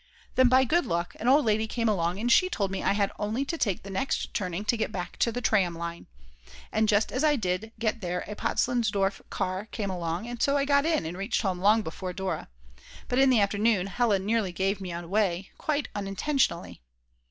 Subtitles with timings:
[0.33, 3.11] Then by good luck an old lady came along, and she told me I had
[3.19, 6.07] only to take the next turning to get back to the tram line.
[6.71, 10.87] And just as I did get there a Potzleinsdorf car came along, so I got
[10.87, 12.47] in and reached home long before Dora.
[13.09, 16.81] But in the afternoon Hella nearly gave me away, quite unintentionally.